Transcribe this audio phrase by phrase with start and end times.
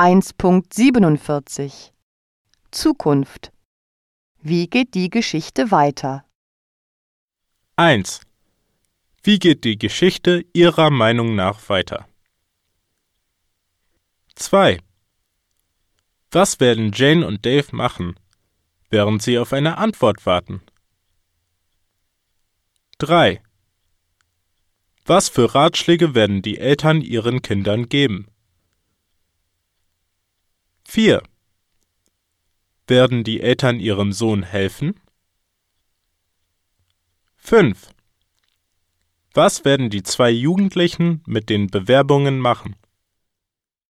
[0.00, 1.90] 1.47
[2.70, 3.52] Zukunft
[4.40, 6.24] Wie geht die Geschichte weiter?
[7.76, 8.22] 1.
[9.22, 12.08] Wie geht die Geschichte Ihrer Meinung nach weiter?
[14.36, 14.78] 2.
[16.30, 18.18] Was werden Jane und Dave machen,
[18.88, 20.62] während sie auf eine Antwort warten?
[22.96, 23.42] 3.
[25.04, 28.29] Was für Ratschläge werden die Eltern ihren Kindern geben?
[30.92, 31.22] 4.
[32.88, 34.98] Werden die Eltern ihrem Sohn helfen?
[37.36, 37.90] 5.
[39.32, 42.74] Was werden die zwei Jugendlichen mit den Bewerbungen machen?